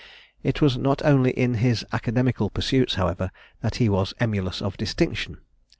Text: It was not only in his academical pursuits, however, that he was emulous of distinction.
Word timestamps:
It 0.41 0.61
was 0.61 0.79
not 0.79 1.03
only 1.05 1.29
in 1.29 1.53
his 1.61 1.85
academical 1.93 2.49
pursuits, 2.49 2.95
however, 2.95 3.29
that 3.61 3.75
he 3.75 3.87
was 3.87 4.15
emulous 4.19 4.59
of 4.59 4.75
distinction. 4.75 5.37